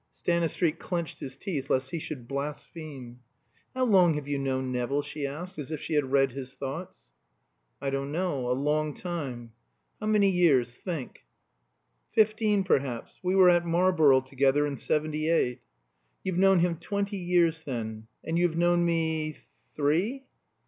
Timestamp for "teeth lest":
1.35-1.91